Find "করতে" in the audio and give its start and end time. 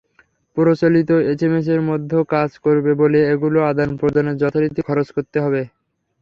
5.15-5.37